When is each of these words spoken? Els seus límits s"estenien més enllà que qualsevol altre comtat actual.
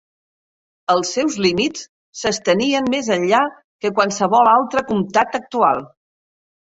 Els 0.93 1.11
seus 1.17 1.35
límits 1.45 1.83
s"estenien 2.21 2.89
més 2.95 3.11
enllà 3.17 3.43
que 3.85 3.95
qualsevol 4.01 4.53
altre 4.55 4.85
comtat 4.93 5.39
actual. 5.45 5.85